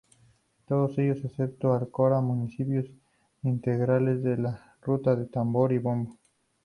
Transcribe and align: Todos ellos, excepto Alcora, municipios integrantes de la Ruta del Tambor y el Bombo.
Todos 0.65 0.97
ellos, 0.97 1.23
excepto 1.25 1.73
Alcora, 1.73 2.21
municipios 2.21 2.87
integrantes 3.43 4.23
de 4.23 4.35
la 4.35 4.75
Ruta 4.81 5.15
del 5.15 5.29
Tambor 5.29 5.71
y 5.73 5.75
el 5.75 5.81
Bombo. 5.81 6.17